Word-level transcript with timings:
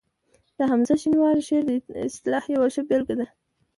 د 0.57 0.59
حمزه 0.71 0.95
شینواري 1.01 1.43
شعر 1.47 1.63
د 1.67 1.71
اصطلاح 2.07 2.43
یوه 2.55 2.67
ښه 2.73 2.81
بېلګه 2.89 3.15
ده 3.19 3.27